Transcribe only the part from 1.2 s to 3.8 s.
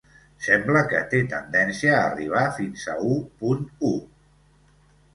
tendència a arribar fins a u punt